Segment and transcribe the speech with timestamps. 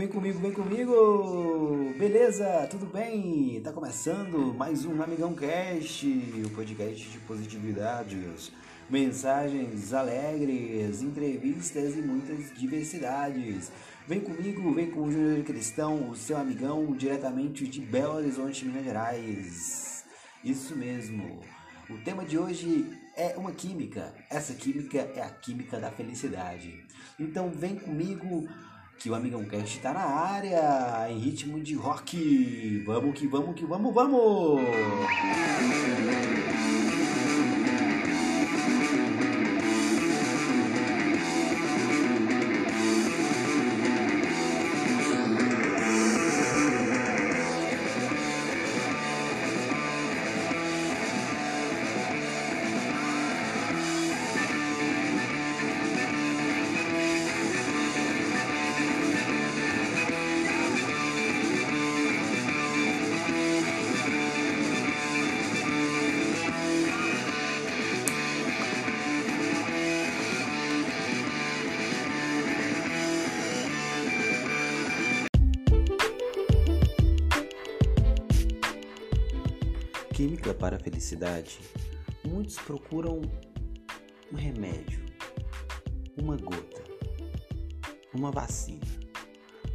[0.00, 1.92] Vem comigo, vem comigo!
[1.98, 2.66] Beleza?
[2.70, 3.60] Tudo bem?
[3.62, 6.06] Tá começando mais um Amigão Cast,
[6.42, 8.50] o podcast de positividades,
[8.88, 13.70] mensagens alegres, entrevistas e muitas diversidades.
[14.08, 18.84] Vem comigo, vem com o Júnior Cristão, o seu amigão, diretamente de Belo Horizonte, Minas
[18.84, 20.06] Gerais.
[20.42, 21.40] Isso mesmo.
[21.90, 24.14] O tema de hoje é uma química.
[24.30, 26.86] Essa química é a química da felicidade.
[27.18, 28.48] Então vem comigo
[29.00, 32.82] que o Amigão Cast está na área, em ritmo de rock.
[32.84, 34.60] Vamos que vamos que vamos, vamos!
[80.20, 81.58] Química para a felicidade.
[82.22, 83.22] Muitos procuram
[84.30, 85.02] um remédio,
[86.14, 86.84] uma gota,
[88.12, 88.84] uma vacina,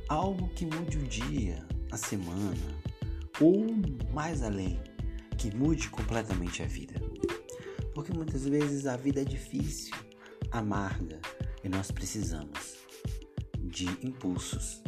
[0.08, 2.80] algo que mude o dia, a semana
[3.42, 3.66] ou
[4.14, 4.80] mais além,
[5.36, 6.94] que mude completamente a vida.
[7.96, 9.96] Porque muitas vezes a vida é difícil,
[10.52, 11.20] amarga
[11.64, 12.76] e nós precisamos
[13.64, 14.84] de impulsos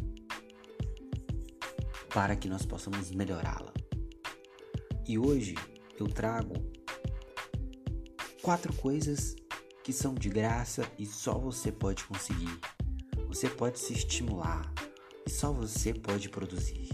[2.13, 3.76] para que nós possamos melhorá-la.
[5.07, 5.55] E hoje
[5.97, 6.53] eu trago
[8.41, 9.37] quatro coisas
[9.81, 12.59] que são de graça e só você pode conseguir.
[13.29, 14.69] Você pode se estimular
[15.25, 16.89] e só você pode produzir.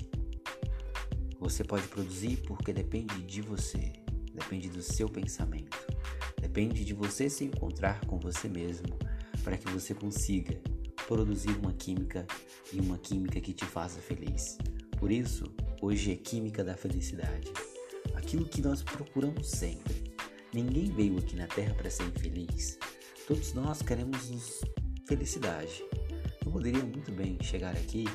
[1.39, 3.91] Você pode produzir porque depende de você,
[4.31, 5.75] depende do seu pensamento,
[6.39, 8.95] depende de você se encontrar com você mesmo
[9.43, 10.61] para que você consiga
[11.07, 12.27] produzir uma química
[12.71, 14.59] e uma química que te faça feliz.
[14.99, 15.45] Por isso,
[15.81, 17.51] hoje é Química da Felicidade
[18.13, 20.13] aquilo que nós procuramos sempre.
[20.53, 22.77] Ninguém veio aqui na Terra para ser infeliz.
[23.27, 24.61] Todos nós queremos
[25.07, 25.83] felicidade.
[26.45, 28.05] Eu poderia muito bem chegar aqui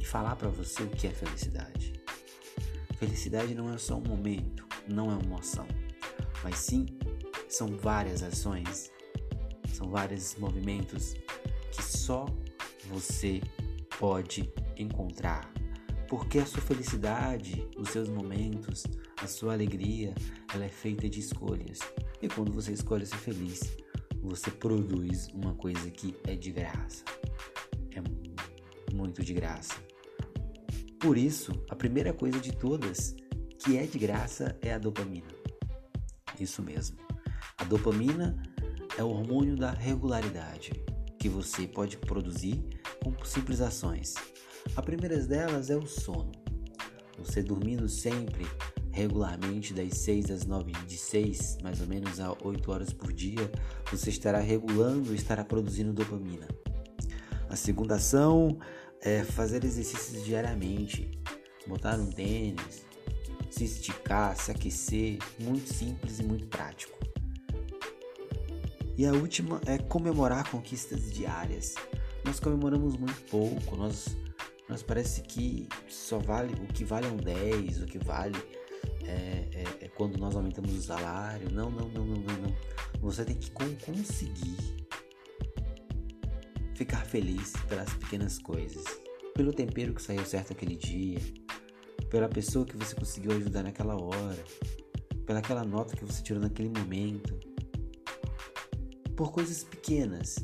[0.00, 1.92] e falar para você o que é felicidade.
[2.98, 5.66] Felicidade não é só um momento, não é uma emoção,
[6.44, 6.86] mas sim
[7.48, 8.90] são várias ações,
[9.74, 11.14] são vários movimentos
[11.72, 12.26] que só
[12.86, 13.40] você
[13.98, 15.52] pode encontrar.
[16.12, 18.84] Porque a sua felicidade, os seus momentos,
[19.16, 20.14] a sua alegria,
[20.52, 21.78] ela é feita de escolhas.
[22.20, 23.78] E quando você escolhe ser feliz,
[24.20, 27.02] você produz uma coisa que é de graça.
[27.92, 29.74] É muito de graça.
[31.00, 33.16] Por isso, a primeira coisa de todas
[33.58, 35.32] que é de graça é a dopamina.
[36.38, 36.98] Isso mesmo.
[37.56, 38.36] A dopamina
[38.98, 40.72] é o hormônio da regularidade
[41.18, 42.62] que você pode produzir
[43.02, 44.14] com simples ações.
[44.74, 46.32] A primeira delas é o sono.
[47.18, 48.46] Você dormindo sempre
[48.90, 53.50] regularmente das 6 às 9, de 6 mais ou menos a 8 horas por dia,
[53.90, 56.46] você estará regulando estará produzindo dopamina.
[57.48, 58.58] A segunda ação
[59.00, 61.10] é fazer exercícios diariamente,
[61.66, 62.84] botar um tênis,
[63.50, 66.98] se esticar, se aquecer, muito simples e muito prático.
[68.96, 71.74] E a última é comemorar conquistas diárias.
[72.24, 74.16] Nós comemoramos muito pouco, nós,
[74.72, 78.38] nós parece que só vale o que vale é um 10, o que vale
[79.04, 81.50] é, é, é quando nós aumentamos o salário.
[81.52, 82.56] Não, não, não, não, não, não.
[83.02, 84.56] Você tem que conseguir
[86.74, 88.82] ficar feliz pelas pequenas coisas,
[89.34, 91.18] pelo tempero que saiu certo aquele dia,
[92.08, 94.42] pela pessoa que você conseguiu ajudar naquela hora,
[95.26, 97.38] pelaquela nota que você tirou naquele momento,
[99.14, 100.36] por coisas pequenas,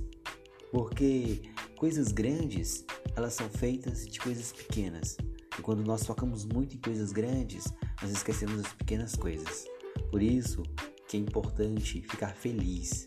[0.71, 1.41] porque
[1.79, 2.85] coisas grandes
[3.19, 5.17] elas são feitas de coisas pequenas.
[5.59, 7.65] E quando nós focamos muito em coisas grandes,
[8.01, 9.67] nós esquecemos as pequenas coisas.
[10.09, 10.63] Por isso
[11.09, 13.07] que é importante ficar feliz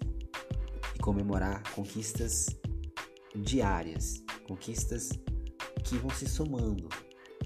[0.94, 2.48] e comemorar conquistas
[3.34, 5.12] diárias, conquistas
[5.86, 6.90] que vão se somando.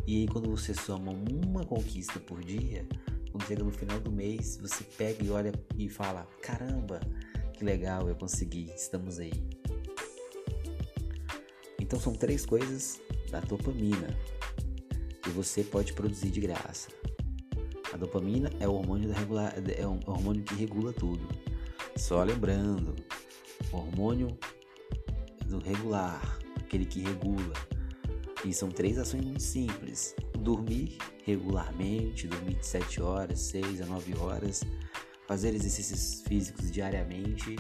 [0.08, 2.88] E aí quando você soma uma conquista por dia,
[3.32, 7.00] quando chega no final do mês, você pega e olha e fala: "Caramba,
[7.54, 9.65] que legal, eu consegui, estamos aí".
[11.86, 13.00] Então são três coisas
[13.30, 14.08] da dopamina
[15.22, 16.90] que você pode produzir de graça.
[17.94, 21.28] A dopamina é o hormônio, da regular, é um hormônio que regula tudo.
[21.96, 22.96] Só lembrando,
[23.72, 24.36] o hormônio
[25.46, 27.54] do regular, aquele que regula.
[28.44, 34.18] E são três ações muito simples: dormir regularmente, dormir de 7 horas, 6 a 9
[34.18, 34.64] horas,
[35.28, 37.56] fazer exercícios físicos diariamente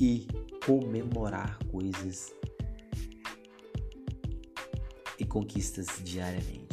[0.00, 0.28] e
[0.64, 2.37] comemorar coisas
[5.18, 6.68] e conquistas diariamente.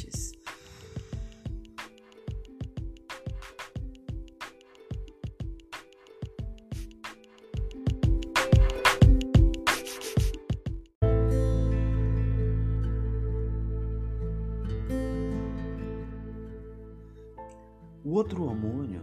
[18.03, 19.01] O outro hormônio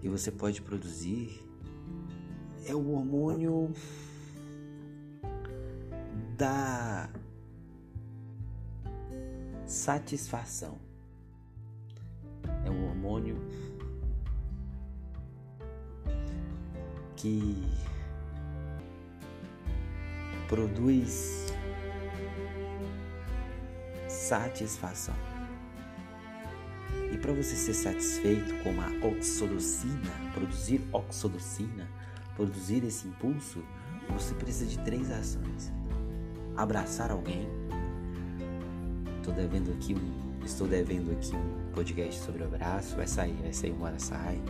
[0.00, 1.42] que você pode produzir
[2.66, 3.72] é o hormônio
[6.36, 7.10] da
[9.82, 10.78] satisfação.
[12.64, 13.36] É um hormônio
[17.16, 17.66] que
[20.46, 21.52] produz
[24.08, 25.16] satisfação.
[27.12, 31.88] E para você ser satisfeito com a oxitocina, produzir oxitocina,
[32.36, 33.64] produzir esse impulso,
[34.10, 35.72] você precisa de três ações:
[36.56, 37.61] abraçar alguém.
[39.22, 43.52] Estou devendo aqui um, estou devendo aqui um podcast sobre o abraço, vai sair, vai
[43.52, 44.42] sair uma hora sai.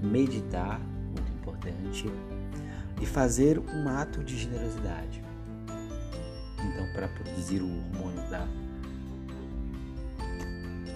[0.00, 2.06] Meditar, muito importante,
[3.02, 5.20] e fazer um ato de generosidade.
[6.64, 8.46] Então, para produzir o hormônio da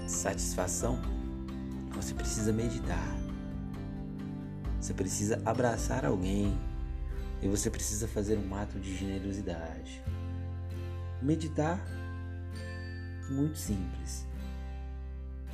[0.06, 0.96] satisfação,
[1.92, 3.16] você precisa meditar.
[4.80, 6.56] Você precisa abraçar alguém
[7.42, 10.00] e você precisa fazer um ato de generosidade.
[11.20, 11.84] Meditar,
[13.30, 14.26] muito simples.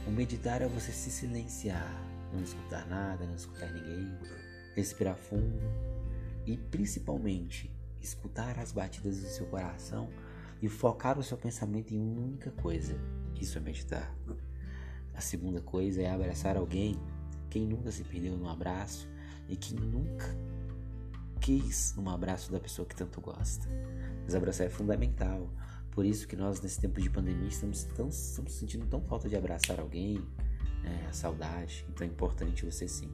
[0.06, 1.92] O meditar é você se silenciar,
[2.32, 4.16] não escutar nada, não escutar ninguém,
[4.74, 5.60] respirar fundo
[6.46, 7.70] e principalmente
[8.00, 10.08] escutar as batidas do seu coração
[10.62, 12.96] e focar o seu pensamento em uma única coisa.
[13.40, 14.14] Isso é meditar.
[15.14, 16.98] A segunda coisa é abraçar alguém.
[17.50, 19.08] Quem nunca se perdeu num abraço
[19.48, 20.26] e quem nunca
[21.40, 23.68] quis um abraço da pessoa que tanto gosta.
[24.24, 25.50] Mas abraçar é fundamental.
[25.96, 29.34] Por isso que nós, nesse tempo de pandemia, estamos, tão, estamos sentindo tão falta de
[29.34, 30.22] abraçar alguém,
[30.82, 31.86] né, a saudade.
[31.88, 33.10] Então é importante você sim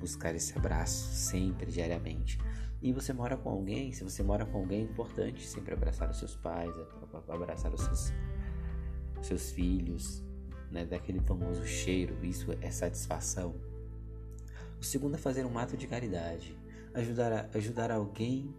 [0.00, 2.38] buscar esse abraço sempre, diariamente.
[2.80, 6.18] E você mora com alguém, se você mora com alguém, é importante sempre abraçar os
[6.18, 6.74] seus pais,
[7.28, 8.12] abraçar os seus,
[9.20, 10.24] seus filhos,
[10.70, 13.54] né, daquele famoso cheiro, isso é satisfação.
[14.80, 16.56] O segundo é fazer um ato de caridade,
[16.94, 18.54] ajudar, ajudar alguém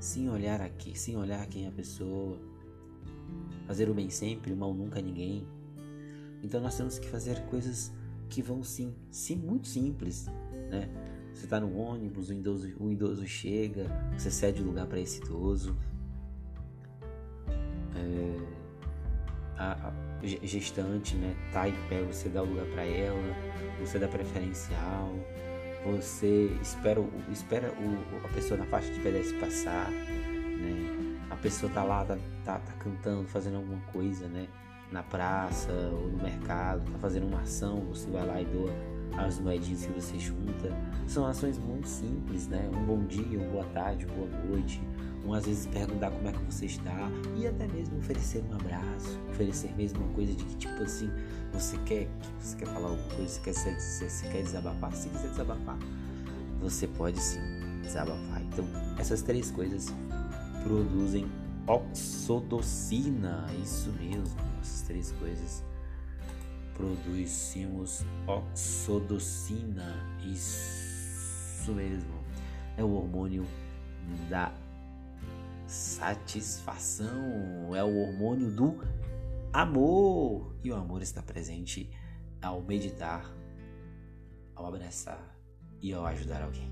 [0.00, 2.40] sem olhar aqui, sem olhar quem é a pessoa,
[3.66, 5.46] fazer o bem sempre, o mal nunca a ninguém.
[6.42, 7.92] Então nós temos que fazer coisas
[8.28, 10.26] que vão sim, sim muito simples,
[10.70, 10.88] né?
[11.32, 13.86] Você está no ônibus, o idoso, o idoso chega,
[14.16, 15.76] você cede o lugar para esse idoso.
[17.94, 18.46] É,
[19.56, 19.92] a, a,
[20.22, 23.36] gestante, né, tá em pé, você dá o lugar para ela,
[23.80, 25.12] você dá preferencial,
[25.84, 27.00] você espera,
[27.30, 31.01] espera o, a pessoa na faixa de pedestre passar, né?
[31.42, 34.46] Pessoa tá lá, tá, tá, tá cantando, fazendo alguma coisa, né?
[34.92, 38.70] Na praça ou no mercado, tá fazendo uma ação, você vai lá e doa
[39.18, 40.70] as moedinhas que você junta.
[41.06, 42.70] São ações muito simples, né?
[42.72, 44.80] Um bom dia, uma boa tarde, uma boa noite,
[45.24, 49.18] um às vezes perguntar como é que você está e até mesmo oferecer um abraço,
[49.30, 51.10] oferecer mesmo uma coisa de que tipo assim,
[51.52, 52.08] você quer,
[52.38, 55.78] você quer falar alguma coisa, você quer, você, você quer desabafar, se quiser desabafar,
[56.60, 57.40] você pode sim
[57.82, 58.42] desabafar.
[58.42, 58.64] Então,
[58.98, 59.92] essas três coisas
[60.62, 61.30] produzem
[61.66, 65.64] oxodocina, isso mesmo, essas três coisas.
[66.74, 72.14] Produzimos oxodocina, isso mesmo,
[72.76, 73.46] é o hormônio
[74.28, 74.52] da
[75.66, 78.78] satisfação, é o hormônio do
[79.52, 80.54] amor.
[80.64, 81.90] E o amor está presente
[82.40, 83.30] ao meditar,
[84.54, 85.36] ao abraçar
[85.80, 86.70] e ao ajudar alguém.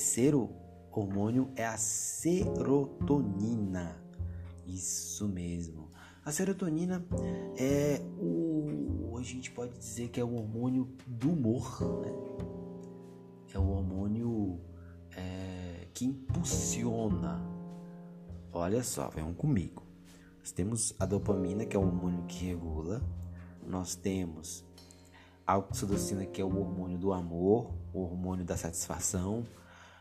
[0.00, 0.48] Terceiro
[0.90, 3.22] hormônio é a serotonina.
[4.66, 5.90] Isso mesmo.
[6.24, 7.04] A serotonina
[7.58, 9.14] é o.
[9.18, 12.10] A gente pode dizer que é o hormônio do humor, né?
[13.52, 14.58] É o hormônio
[15.14, 17.38] é, que impulsiona.
[18.50, 19.82] Olha só, venham comigo.
[20.38, 23.02] Nós temos a dopamina, que é o hormônio que regula.
[23.66, 24.64] Nós temos
[25.46, 29.44] a oxitocina, que é o hormônio do amor, o hormônio da satisfação.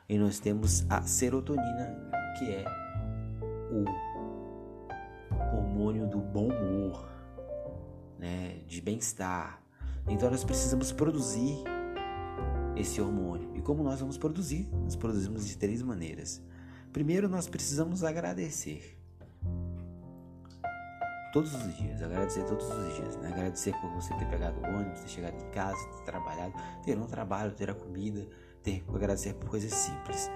[0.09, 2.65] E nós temos a serotonina, que é
[3.71, 3.85] o
[5.55, 7.07] hormônio do bom humor,
[8.17, 9.61] né, de bem-estar.
[10.07, 11.63] Então nós precisamos produzir
[12.75, 13.55] esse hormônio.
[13.55, 14.67] E como nós vamos produzir?
[14.83, 16.41] Nós produzimos de três maneiras.
[16.91, 18.97] Primeiro, nós precisamos agradecer.
[21.31, 23.31] Todos os dias, agradecer todos os dias, né?
[23.31, 27.05] Agradecer por você ter pegado o ônibus, ter chegado em casa, ter trabalhado, ter um
[27.05, 28.27] trabalho, ter a comida,
[28.63, 30.29] ter agradecer por coisas simples.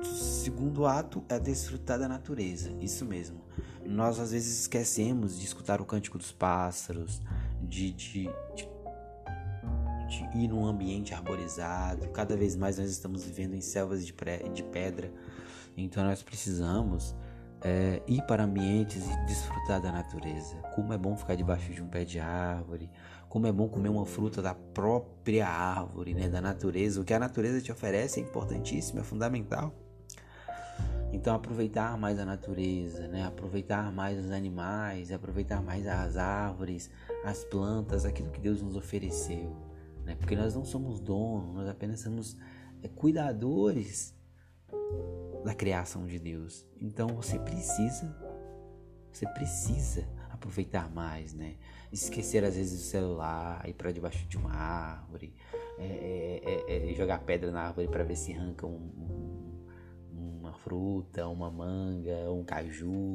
[0.00, 3.40] O segundo ato é desfrutar da natureza, isso mesmo.
[3.84, 7.20] Nós às vezes esquecemos de escutar o cântico dos pássaros,
[7.62, 8.68] de, de, de
[10.10, 12.08] de ir num ambiente arborizado.
[12.08, 14.12] Cada vez mais nós estamos vivendo em selvas de,
[14.52, 15.10] de pedra,
[15.76, 17.14] então nós precisamos
[17.62, 20.56] é, ir para ambientes e desfrutar da natureza.
[20.74, 22.90] Como é bom ficar debaixo de um pé de árvore,
[23.28, 27.00] como é bom comer uma fruta da própria árvore, né, da natureza.
[27.00, 29.74] O que a natureza te oferece é importantíssimo, é fundamental.
[31.12, 33.26] Então aproveitar mais a natureza, né?
[33.26, 36.88] aproveitar mais os animais, aproveitar mais as árvores,
[37.24, 39.70] as plantas, aquilo que Deus nos ofereceu
[40.10, 40.16] né?
[40.16, 42.36] porque nós não somos donos, nós apenas somos
[42.82, 44.14] é, cuidadores
[45.44, 46.66] da criação de Deus.
[46.80, 48.16] Então você precisa,
[49.10, 51.56] você precisa aproveitar mais, né?
[51.92, 55.34] Esquecer às vezes o celular, ir para debaixo de uma árvore,
[55.78, 59.60] é, é, é, é jogar pedra na árvore para ver se arranca um,
[60.12, 63.12] um, uma fruta, uma manga, um caju,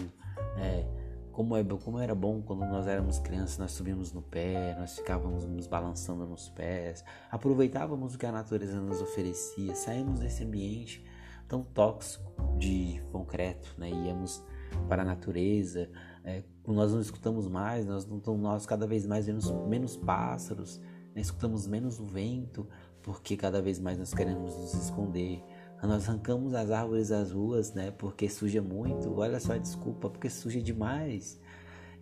[0.55, 0.85] né?
[1.31, 5.45] Como, é, como era bom quando nós éramos crianças, nós subíamos no pé, nós ficávamos
[5.45, 11.04] nos balançando nos pés, aproveitávamos o que a natureza nos oferecia, saímos desse ambiente
[11.47, 13.89] tão tóxico de concreto, né?
[13.89, 14.43] íamos
[14.87, 15.89] para a natureza,
[16.23, 20.79] é, nós não escutamos mais, nós, não, nós cada vez mais vemos menos pássaros,
[21.13, 21.21] né?
[21.21, 22.67] escutamos menos o vento,
[23.01, 25.43] porque cada vez mais nós queremos nos esconder.
[25.83, 27.91] Nós arrancamos as árvores das ruas, né?
[27.91, 29.13] Porque suja muito.
[29.19, 31.39] Olha só a desculpa, porque suja demais.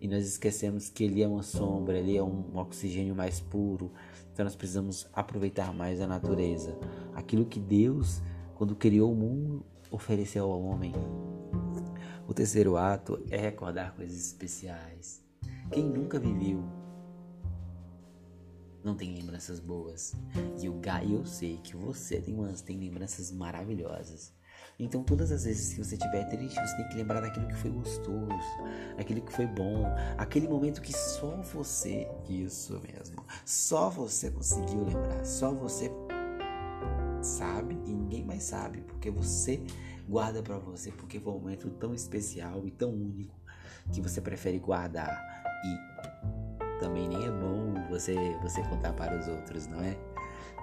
[0.00, 3.92] E nós esquecemos que ele é uma sombra, ele é um oxigênio mais puro.
[4.32, 6.76] Então nós precisamos aproveitar mais a natureza.
[7.14, 8.22] Aquilo que Deus,
[8.64, 10.90] quando criou o mundo, ofereceu ao homem.
[12.26, 15.22] O terceiro ato é recordar coisas especiais.
[15.70, 16.64] Quem nunca viveu
[18.82, 20.14] não tem lembranças boas.
[20.58, 24.32] E eu, eu sei que você tem, umas, tem lembranças maravilhosas.
[24.78, 27.70] Então, todas as vezes que você estiver triste, você tem que lembrar daquilo que foi
[27.70, 28.28] gostoso,
[28.96, 29.84] daquilo que foi bom,
[30.16, 35.90] aquele momento que só você, isso mesmo, só você conseguiu lembrar, só você
[37.24, 39.62] sabe e ninguém mais sabe, porque você
[40.08, 43.34] guarda para você, porque foi um momento tão especial e tão único
[43.92, 45.22] que você prefere guardar
[45.64, 49.96] e também nem é bom você, você contar para os outros, não é?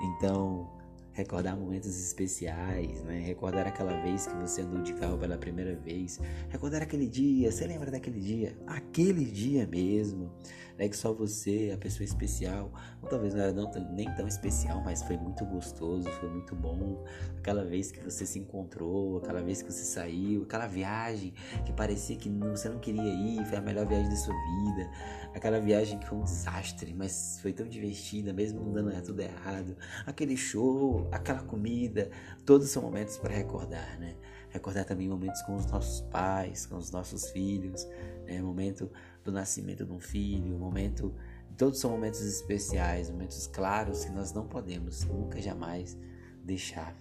[0.02, 0.70] Então,
[1.14, 3.20] recordar momentos especiais, né?
[3.20, 7.66] Recordar aquela vez que você andou de carro pela primeira vez, recordar aquele dia, você
[7.68, 8.58] lembra daquele dia?
[8.66, 10.32] Aquele dia mesmo,
[10.78, 10.88] né?
[10.88, 15.04] Que só você, a pessoa especial, ou talvez não era não, nem tão especial, mas
[15.04, 17.04] foi muito gostoso, foi muito bom.
[17.38, 21.34] Aquela vez que você se encontrou, aquela vez que você saiu, aquela viagem
[21.66, 24.90] que parecia que você não queria ir, foi a melhor viagem da sua vida.
[25.34, 29.78] Aquela viagem que foi um desastre, mas foi tão divertida, mesmo não dando tudo errado.
[30.06, 32.10] Aquele show, aquela comida,
[32.46, 34.16] todos são momentos para recordar, né?
[34.50, 37.86] Recordar também momentos com os nossos pais, com os nossos filhos,
[38.26, 38.42] né?
[38.42, 38.90] Momento
[39.24, 41.14] do nascimento de um filho, momento.
[41.58, 45.98] Todos são momentos especiais, momentos claros que nós não podemos nunca jamais
[46.44, 46.96] deixar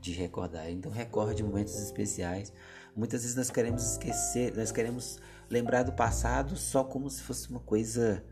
[0.00, 0.70] de recordar.
[0.70, 2.52] Então recorde momentos especiais.
[2.96, 7.60] Muitas vezes nós queremos esquecer, nós queremos lembrar do passado só como se fosse uma
[7.60, 8.24] coisa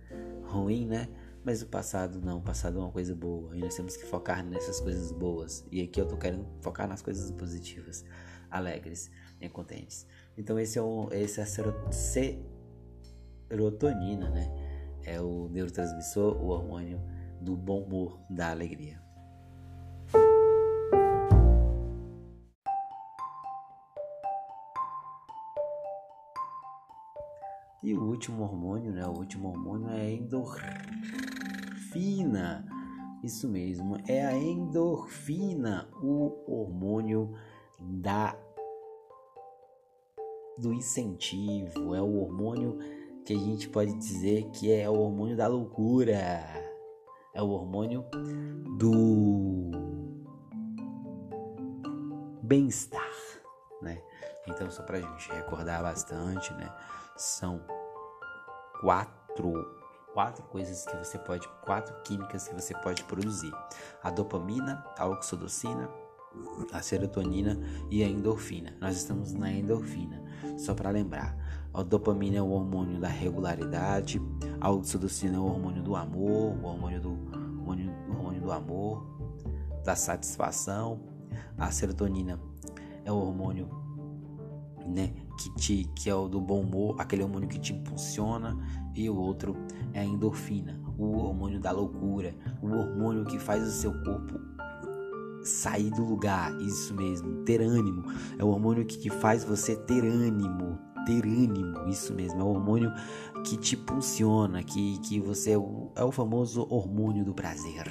[0.42, 1.08] ruim, né?
[1.42, 4.44] Mas o passado não, o passado é uma coisa boa e nós temos que focar
[4.44, 5.64] nessas coisas boas.
[5.72, 8.04] E aqui eu tô querendo focar nas coisas positivas,
[8.50, 10.06] alegres e contentes.
[10.36, 11.46] Então esse é, o, esse é a
[13.48, 14.50] serotonina, né?
[15.02, 17.00] É o neurotransmissor, o hormônio
[17.40, 19.00] do bom humor, da alegria.
[27.82, 29.06] E o último hormônio, né?
[29.06, 30.10] O último hormônio é a
[31.90, 32.64] endorfina.
[33.22, 37.34] Isso mesmo, é a endorfina, o hormônio
[37.78, 38.34] da
[40.56, 42.78] do incentivo, é o hormônio
[43.24, 46.14] que a gente pode dizer que é o hormônio da loucura.
[47.32, 48.04] É o hormônio
[48.76, 49.70] do
[52.42, 53.10] bem-estar,
[53.80, 54.02] né?
[54.48, 56.74] Então, só pra gente recordar bastante, né?
[57.16, 57.60] São
[58.80, 59.79] quatro
[60.12, 63.52] quatro coisas que você pode, quatro químicas que você pode produzir:
[64.02, 65.88] a dopamina, a oxitocina,
[66.72, 67.58] a serotonina
[67.90, 68.74] e a endorfina.
[68.80, 70.22] Nós estamos na endorfina,
[70.58, 71.36] só para lembrar.
[71.72, 74.20] A dopamina é o hormônio da regularidade,
[74.60, 79.06] a oxitocina é o hormônio do amor, o hormônio do, hormônio, hormônio do amor,
[79.84, 81.00] da satisfação.
[81.56, 82.40] A serotonina
[83.04, 83.68] é o hormônio
[84.86, 88.58] né, que, te, que é o do bom humor, aquele hormônio que te impulsiona,
[88.94, 89.56] e o outro
[89.94, 94.38] é a endorfina, o hormônio da loucura, o hormônio que faz o seu corpo
[95.42, 98.04] sair do lugar, isso mesmo, ter ânimo.
[98.38, 102.40] É o hormônio que, que faz você ter ânimo, ter ânimo, isso mesmo.
[102.40, 102.92] É o hormônio
[103.42, 107.90] que te impulsiona, que, que você é o, é o famoso hormônio do prazer.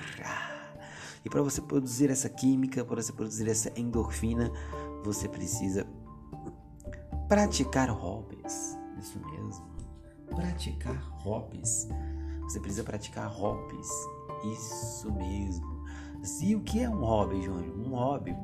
[1.26, 4.52] E para você produzir essa química, para você produzir essa endorfina,
[5.04, 5.88] você precisa
[7.30, 8.78] praticar hobbies.
[9.00, 9.66] Isso mesmo.
[10.36, 11.88] Praticar hobbies.
[12.42, 13.88] Você precisa praticar hobbies.
[14.52, 15.80] Isso mesmo.
[16.42, 17.78] E o que é um hobby, Júnior?
[17.78, 18.36] Um hobby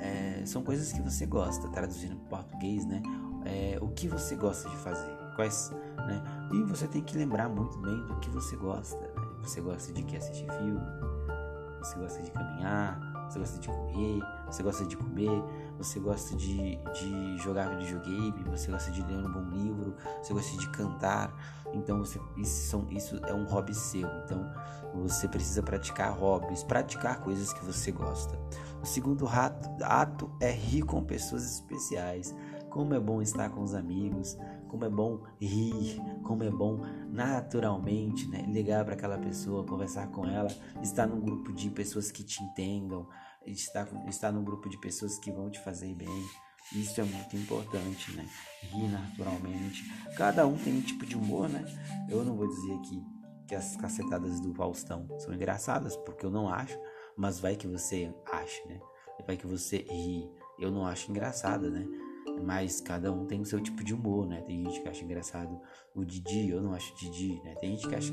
[0.00, 3.02] é, são coisas que você gosta, traduzindo para português, né?
[3.44, 5.16] É, o que você gosta de fazer?
[5.34, 6.22] Quais, né?
[6.52, 8.96] E você tem que lembrar muito bem do que você gosta.
[8.96, 9.08] Né?
[9.42, 10.80] Você gosta de que assistir filme?
[11.80, 13.28] Você gosta de caminhar?
[13.28, 14.20] Você gosta de correr?
[14.46, 15.42] Você gosta de comer?
[15.78, 18.44] Você gosta de, de jogar videogame?
[18.50, 19.94] Você gosta de ler um bom livro?
[20.22, 21.34] Você gosta de cantar?
[21.72, 24.08] Então você, isso, são, isso é um hobby seu.
[24.24, 24.50] Então
[24.94, 28.38] você precisa praticar hobbies, praticar coisas que você gosta.
[28.82, 29.28] O segundo
[29.82, 32.34] ato é rir com pessoas especiais.
[32.70, 34.36] Como é bom estar com os amigos,
[34.68, 40.26] como é bom rir, como é bom naturalmente né, ligar para aquela pessoa, conversar com
[40.26, 40.48] ela,
[40.82, 43.06] estar num grupo de pessoas que te entendam,
[43.46, 46.08] estar, estar num grupo de pessoas que vão te fazer bem.
[46.72, 48.28] Isso é muito importante, né?
[48.62, 49.84] Rir naturalmente.
[50.16, 51.64] Cada um tem um tipo de humor, né?
[52.08, 53.02] Eu não vou dizer aqui
[53.46, 56.76] que as cacetadas do Faustão são engraçadas, porque eu não acho,
[57.16, 58.80] mas vai que você acha, né?
[59.24, 60.28] Vai que você ri.
[60.58, 61.86] Eu não acho engraçada, né?
[62.44, 64.42] Mas cada um tem o seu tipo de humor, né?
[64.42, 65.60] Tem gente que acha engraçado
[65.94, 67.54] o Didi, eu não acho Didi, né?
[67.54, 68.12] Tem gente que acha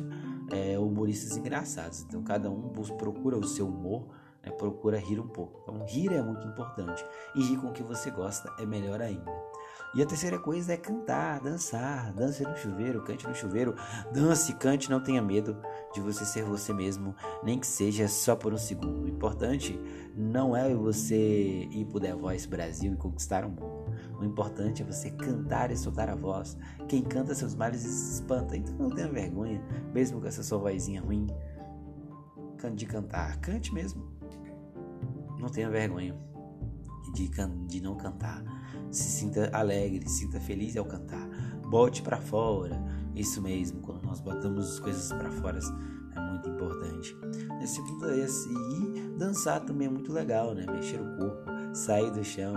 [0.51, 2.01] é, humoristas engraçados.
[2.03, 4.07] Então cada um procura o seu humor
[4.43, 4.51] né?
[4.51, 5.61] procura rir um pouco.
[5.63, 7.03] Então, rir é muito importante.
[7.35, 9.31] E rir com o que você gosta é melhor ainda.
[9.95, 13.75] E a terceira coisa é cantar, dançar, dance no chuveiro, cante no chuveiro,
[14.11, 15.55] dance, cante, não tenha medo
[15.93, 19.03] de você ser você mesmo, nem que seja só por um segundo.
[19.03, 19.79] O importante
[20.15, 23.93] não é você ir pro The Voice Brasil e conquistar o mundo.
[24.19, 26.57] O importante é você cantar e soltar a voz.
[26.87, 31.01] Quem canta seus males se espanta, então não tenha vergonha, mesmo com essa sua vozinha
[31.01, 31.27] ruim
[32.75, 33.37] de cantar.
[33.41, 34.12] Cante mesmo.
[35.43, 36.15] Não tenha vergonha
[37.13, 37.29] de,
[37.67, 38.41] de não cantar.
[38.89, 41.27] Se sinta alegre, se sinta feliz ao cantar.
[41.69, 42.81] Bote para fora.
[43.13, 45.59] Isso mesmo, quando nós botamos as coisas para fora
[46.15, 47.13] é muito importante.
[47.61, 47.81] Esse,
[48.21, 50.65] esse, e dançar também é muito legal, né?
[50.65, 52.53] Mexer o corpo, sair do chão,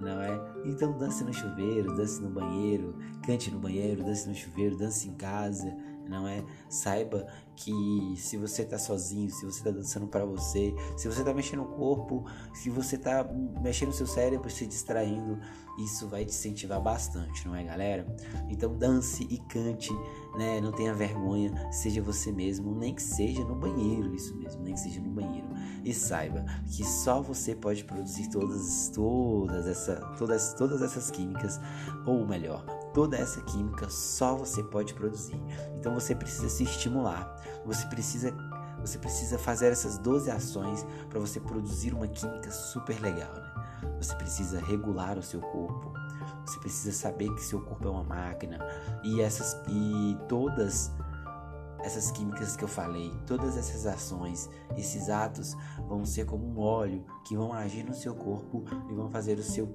[0.00, 0.40] não é?
[0.64, 2.94] Então dance no chuveiro, dance no banheiro,
[3.26, 5.74] cante no banheiro, dance no chuveiro, dance em casa,
[6.08, 6.44] não é?
[6.68, 11.34] Saiba que se você tá sozinho, se você tá dançando para você, se você tá
[11.34, 13.28] mexendo o corpo, se você tá
[13.60, 15.38] mexendo o seu cérebro, se distraindo,
[15.78, 18.06] isso vai te incentivar bastante, não é, galera?
[18.48, 19.92] Então dance e cante,
[20.36, 20.60] né?
[20.60, 24.80] Não tenha vergonha, seja você mesmo, nem que seja no banheiro, isso mesmo, nem que
[24.80, 25.48] seja no banheiro.
[25.84, 31.60] E saiba que só você pode produzir todas todas essa todas todas essas químicas,
[32.06, 32.64] ou melhor,
[32.98, 35.40] toda essa química só você pode produzir.
[35.76, 37.32] Então você precisa se estimular.
[37.64, 38.34] Você precisa
[38.80, 43.92] você precisa fazer essas 12 ações para você produzir uma química super legal, né?
[44.00, 45.92] Você precisa regular o seu corpo.
[46.44, 48.58] Você precisa saber que seu corpo é uma máquina
[49.04, 50.90] e essas e todas
[51.82, 55.56] essas químicas que eu falei, todas essas ações, esses atos
[55.88, 59.42] vão ser como um óleo que vão agir no seu corpo e vão fazer o
[59.42, 59.68] seu,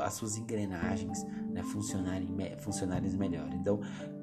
[0.00, 3.48] as suas engrenagens né, funcionarem, funcionarem melhor.
[3.52, 3.80] Então,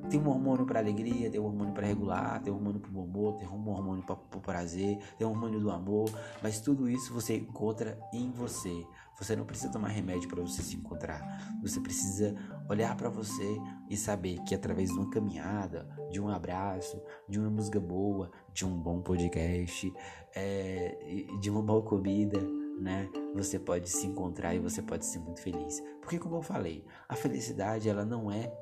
[0.10, 3.04] tem um hormônio para alegria, tem um hormônio para regular, tem um hormônio para o
[3.04, 6.10] humor, tem um hormônio para o prazer, tem um hormônio do amor,
[6.42, 8.86] mas tudo isso você encontra em você.
[9.20, 11.60] Você não precisa tomar remédio para você se encontrar.
[11.62, 12.34] Você precisa
[12.70, 17.50] olhar para você e saber que através de uma caminhada, de um abraço, de uma
[17.50, 19.92] música boa, de um bom podcast,
[20.36, 22.40] é, de uma boa comida,
[22.80, 23.10] né?
[23.36, 25.82] Você pode se encontrar e você pode ser muito feliz.
[26.00, 28.54] Porque como eu falei, a felicidade ela não é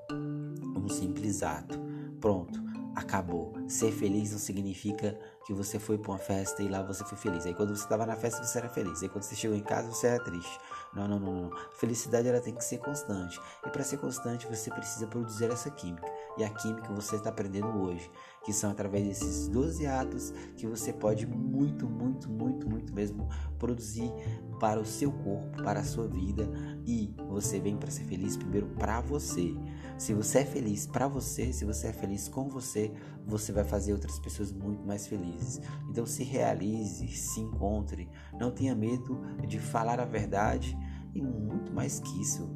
[0.75, 1.77] um simples ato.
[2.19, 2.59] Pronto,
[2.95, 3.53] acabou.
[3.67, 7.45] Ser feliz não significa que você foi para uma festa e lá você foi feliz.
[7.45, 9.01] Aí quando você estava na festa você era feliz.
[9.01, 10.59] Aí quando você chegou em casa você era triste.
[10.93, 11.51] Não, não, não, não.
[11.71, 13.39] Felicidade ela tem que ser constante.
[13.65, 16.05] E para ser constante você precisa produzir essa química.
[16.37, 18.11] e a química você está aprendendo hoje,
[18.43, 24.11] que são através desses 12 atos que você pode muito, muito, muito, muito mesmo produzir
[24.59, 26.45] para o seu corpo, para a sua vida
[26.85, 29.55] e você vem para ser feliz primeiro para você.
[29.97, 32.91] Se você é feliz para você, se você é feliz com você,
[33.27, 35.61] você vai fazer outras pessoas muito mais felizes.
[35.89, 38.09] Então se realize, se encontre,
[38.39, 40.77] não tenha medo de falar a verdade
[41.13, 42.49] e muito mais que isso.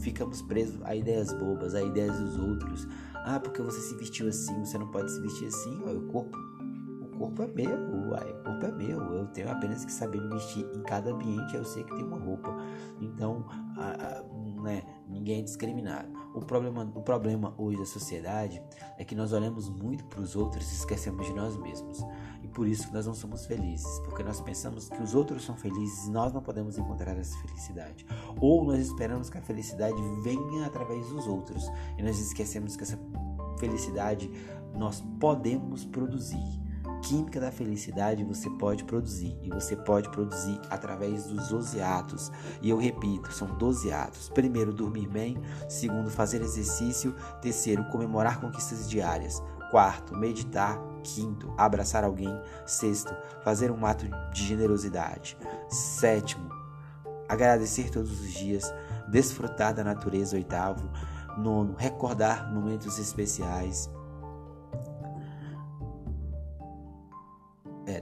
[0.00, 2.86] Ficamos presos a ideias bobas, a ideias dos outros.
[3.24, 5.82] Ah, porque você se vestiu assim, você não pode se vestir assim.
[5.84, 6.36] Olha, o corpo,
[7.02, 9.00] o corpo é meu, uai, o corpo é meu.
[9.00, 11.54] Eu tenho apenas que saber me vestir em cada ambiente.
[11.54, 12.56] Eu sei que tem uma roupa.
[13.00, 13.44] Então,
[13.76, 16.08] a, a, né, ninguém é discriminado.
[16.34, 18.62] O problema, o problema hoje da sociedade
[18.98, 22.04] é que nós olhamos muito para os outros e esquecemos de nós mesmos.
[22.42, 25.56] E por isso que nós não somos felizes, porque nós pensamos que os outros são
[25.56, 28.06] felizes e nós não podemos encontrar essa felicidade.
[28.40, 32.98] Ou nós esperamos que a felicidade venha através dos outros e nós esquecemos que essa
[33.58, 34.30] felicidade
[34.74, 36.65] nós podemos produzir
[37.02, 42.30] química da felicidade você pode produzir e você pode produzir através dos 12 atos.
[42.60, 44.28] E eu repito, são 12 atos.
[44.28, 45.36] Primeiro, dormir bem,
[45.68, 49.42] segundo, fazer exercício, terceiro, comemorar conquistas diárias.
[49.70, 50.78] Quarto, meditar.
[51.02, 52.36] Quinto, abraçar alguém.
[52.66, 55.38] Sexto, fazer um ato de generosidade.
[55.68, 56.50] Sétimo,
[57.28, 58.74] agradecer todos os dias,
[59.08, 60.36] desfrutar da natureza.
[60.36, 60.90] Oitavo,
[61.38, 63.88] nono, recordar momentos especiais.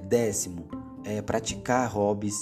[0.05, 0.69] Décimo,
[1.05, 2.37] é, praticar hobbies.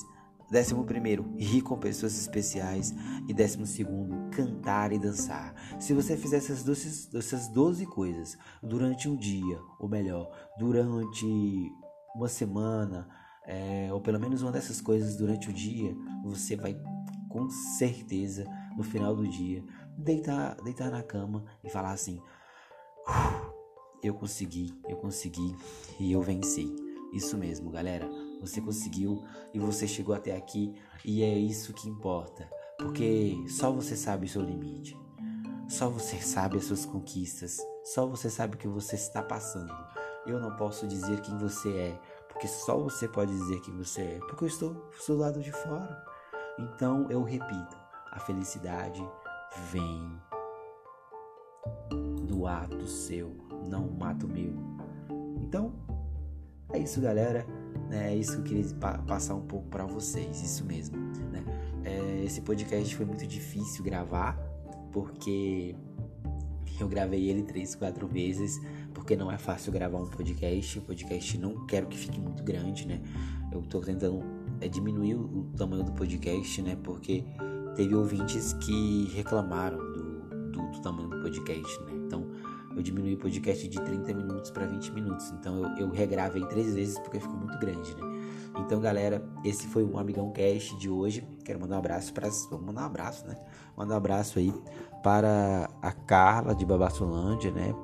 [0.51, 2.94] Décimo primeiro, rir com pessoas especiais.
[3.27, 5.55] E décimo segundo, cantar e dançar.
[5.81, 11.72] Se você fizer essas 12, essas 12 coisas durante um dia, ou melhor, durante
[12.14, 13.09] uma semana,
[13.46, 16.77] é, ou pelo menos uma dessas coisas durante o dia, você vai
[17.29, 18.44] com certeza
[18.77, 19.64] no final do dia
[19.96, 22.20] deitar, deitar na cama e falar assim:
[24.03, 25.57] eu consegui, eu consegui
[25.98, 26.91] e eu venci.
[27.12, 28.09] Isso mesmo, galera.
[28.40, 29.22] Você conseguiu
[29.53, 32.48] e você chegou até aqui e é isso que importa.
[32.79, 34.98] Porque só você sabe o seu limite.
[35.68, 37.59] Só você sabe as suas conquistas.
[37.85, 39.72] Só você sabe o que você está passando.
[40.27, 44.18] Eu não posso dizer quem você é, porque só você pode dizer quem você é,
[44.20, 46.05] porque eu estou, do lado de fora.
[46.59, 47.77] Então eu repito:
[48.11, 49.05] a felicidade
[49.70, 50.20] vem
[52.27, 53.37] do ato seu,
[53.68, 54.55] não um ato meu.
[55.40, 55.75] Então,
[56.72, 57.46] é isso, galera.
[57.90, 58.74] É isso que eu queria
[59.06, 60.96] passar um pouco para vocês, isso mesmo.
[61.30, 61.44] Né?
[61.85, 64.38] É, esse podcast foi muito difícil gravar,
[64.90, 65.74] porque
[66.80, 68.61] eu gravei ele três, quatro vezes,
[68.94, 70.78] porque não é fácil gravar um podcast.
[70.78, 73.00] O podcast não quero que fique muito grande, né?
[73.52, 74.22] Eu tô tentando
[74.61, 76.76] é, diminuir o tamanho do podcast, né?
[76.82, 77.24] Porque
[77.76, 81.92] teve ouvintes que reclamaram do, do, do tamanho do podcast, né?
[82.06, 82.26] Então
[82.76, 85.30] eu diminui o podcast de 30 minutos para 20 minutos.
[85.30, 88.12] Então eu, eu regravei três vezes porque ficou muito grande, né?
[88.58, 91.26] Então, galera, esse foi o Amigão Cast de hoje.
[91.44, 92.28] Quero mandar um abraço para.
[92.50, 93.37] Vamos mandar um abraço, né?
[93.76, 94.52] Mandar um abraço aí
[95.02, 97.74] para a Carla de Babassolândia, né?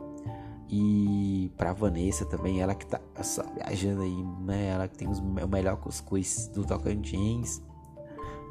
[0.70, 4.66] E para Vanessa também, ela que tá só viajando aí, né?
[4.68, 7.62] Ela que tem os, o melhor cuscuz do Tocantins,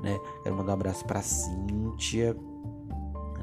[0.02, 0.19] né?
[0.41, 2.36] Quero mandar um abraço para Cíntia,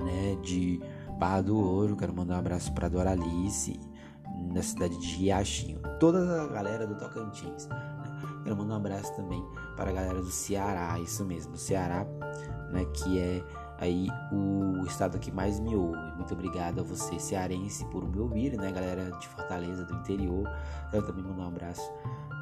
[0.00, 0.36] né?
[0.42, 0.80] De
[1.24, 3.80] Barra do Ouro, quero mandar um abraço para Doralice,
[4.52, 5.80] na cidade de Riachinho.
[5.98, 7.66] Toda a galera do Tocantins.
[7.66, 7.76] Né?
[8.42, 9.42] Quero mandar um abraço também
[9.74, 12.06] para a galera do Ceará, isso mesmo, Ceará,
[12.70, 13.42] né, que é
[13.78, 16.12] aí o estado que mais me ouve.
[16.14, 20.46] Muito obrigado a você, cearense, por me ouvir, né, galera de Fortaleza, do interior.
[20.90, 21.90] Quero também mandar um abraço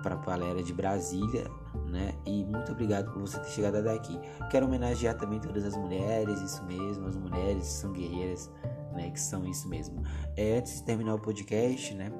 [0.02, 1.48] para a galera de Brasília,
[1.86, 2.14] né?
[2.26, 4.18] E muito obrigado por você ter chegado até aqui.
[4.50, 8.50] Quero homenagear também todas as mulheres, isso mesmo, as mulheres são guerreiras,
[8.92, 9.11] né?
[9.11, 10.02] Que são isso mesmo.
[10.37, 12.12] É, antes de terminar o podcast, né?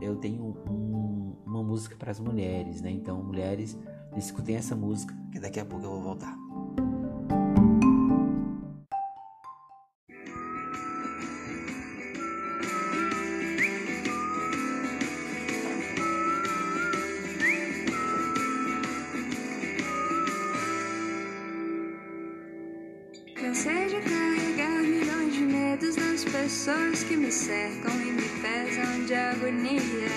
[0.00, 2.90] Eu tenho um, uma música para as mulheres, né?
[2.90, 3.78] Então, mulheres,
[4.16, 6.45] escutem essa música, que daqui a pouco eu vou voltar.
[27.36, 30.08] Cercam e me pesam de agonia.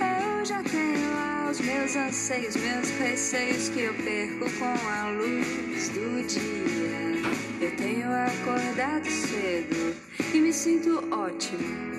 [0.00, 5.88] Eu já tenho lá os meus anseios, meus receios que eu perco com a luz
[5.90, 7.30] do dia.
[7.60, 9.94] Eu tenho acordado cedo
[10.34, 11.93] e me sinto ótimo.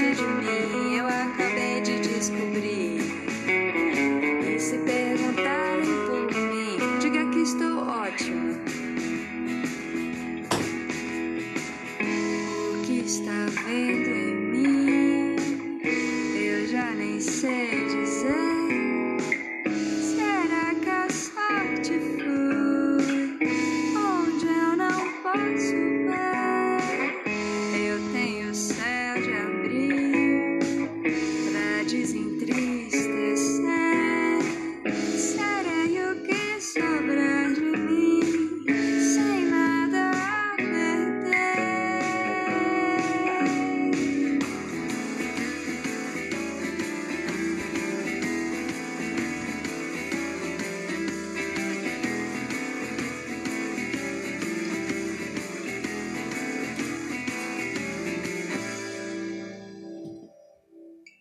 [0.00, 0.37] Que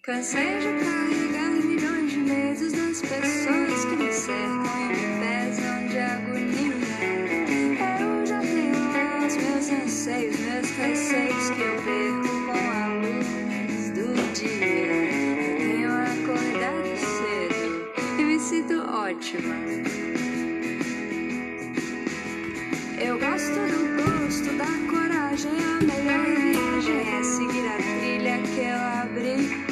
[0.08, 5.98] Cansei de carregar milhões de medos das pessoas que me cercam e me pesam de
[6.00, 6.74] agonia.
[8.00, 14.14] Eu já tenho os meus anseios, meus receios que eu perco com a luz do
[14.32, 15.58] dia.
[15.58, 19.56] Tenho acordado cedo e me sinto ótima.
[22.98, 28.78] Eu gosto do gosto da coragem, a melhor viagem é seguir a trilha que eu
[29.04, 29.67] abri.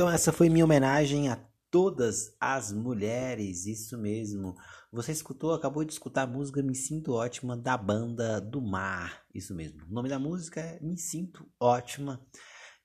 [0.00, 1.36] Então essa foi minha homenagem a
[1.70, 4.54] todas as mulheres, isso mesmo.
[4.90, 9.54] Você escutou, acabou de escutar a música Me Sinto Ótima da banda do Mar, isso
[9.54, 9.84] mesmo.
[9.90, 12.18] O nome da música é Me Sinto Ótima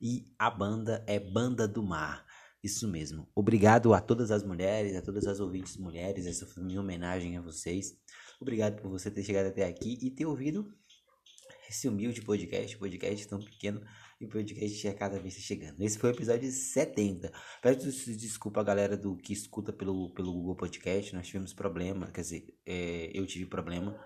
[0.02, 2.26] e a banda é Banda do Mar.
[2.62, 3.30] Isso mesmo.
[3.34, 6.26] Obrigado a todas as mulheres, a todas as ouvintes mulheres.
[6.26, 7.94] Essa foi minha homenagem a vocês.
[8.42, 10.68] Obrigado por você ter chegado até aqui e ter ouvido
[11.70, 13.82] esse humilde podcast, podcast tão pequeno
[14.20, 15.82] e podcast é cada vez chegando.
[15.82, 17.32] Esse foi o episódio 70.
[17.62, 21.14] Peço desculpa a galera do que escuta pelo, pelo Google Podcast.
[21.14, 24.00] Nós tivemos problema, quer dizer, é, eu tive problema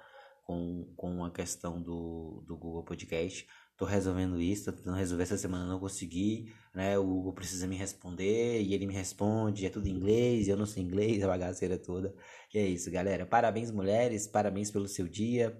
[0.49, 3.47] com, com a questão do, do Google Podcast.
[3.77, 6.97] Tô resolvendo isso, tô tentando resolver essa semana, não consegui, né?
[6.97, 10.65] O Google precisa me responder e ele me responde, é tudo em inglês, eu não
[10.65, 12.13] sei inglês, a bagaceira toda.
[12.53, 13.25] E é isso, galera.
[13.25, 15.57] Parabéns, mulheres, parabéns pelo seu dia.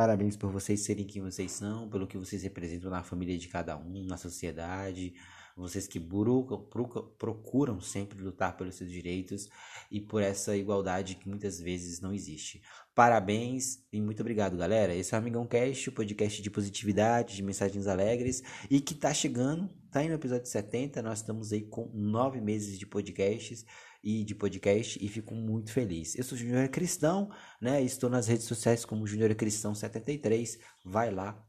[0.00, 3.76] Parabéns por vocês serem quem vocês são, pelo que vocês representam na família de cada
[3.76, 5.12] um, na sociedade.
[5.54, 9.50] Vocês que procuram, procuram sempre lutar pelos seus direitos
[9.90, 12.62] e por essa igualdade que muitas vezes não existe.
[12.94, 14.94] Parabéns e muito obrigado, galera.
[14.94, 19.12] Esse é o Amigão Cast, o podcast de positividade, de mensagens alegres e que tá
[19.12, 21.02] chegando, tá aí no episódio 70.
[21.02, 23.66] Nós estamos aí com nove meses de podcasts
[24.02, 26.16] e de podcast e fico muito feliz.
[26.16, 27.82] Eu sou Júnior Cristão, né?
[27.82, 30.58] Estou nas redes sociais como Júnior Cristão 73.
[30.84, 31.42] Vai lá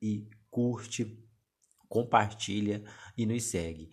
[0.00, 1.22] e curte,
[1.88, 2.84] compartilha
[3.16, 3.90] e nos segue.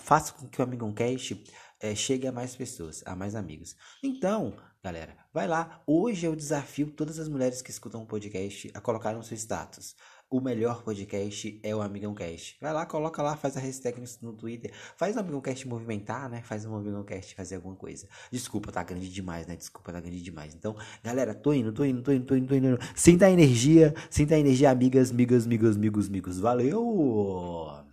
[0.00, 1.42] Faça com que o Amigão Cast
[1.80, 3.74] é, chegue a mais pessoas, a mais amigos.
[4.02, 5.82] Então, galera, vai lá.
[5.86, 9.96] Hoje eu desafio todas as mulheres que escutam o podcast a colocar no seu status.
[10.32, 12.56] O melhor podcast é o Amigão Cast.
[12.58, 14.72] Vai lá, coloca lá, faz a hashtag no Twitter.
[14.96, 16.40] Faz o Amigão Cast movimentar, né?
[16.40, 18.08] Faz o Amigão Cast fazer alguma coisa.
[18.30, 19.54] Desculpa, tá grande demais, né?
[19.56, 20.54] Desculpa, tá grande demais.
[20.54, 22.78] Então, galera, tô indo, tô indo, tô indo, tô indo, tô indo.
[22.96, 26.40] Sinta a energia, sinta a energia, amigas, amigas, amigos, amigos, amigos.
[26.40, 27.91] Valeu!